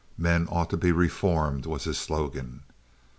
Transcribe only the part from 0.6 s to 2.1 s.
to be reformed, was his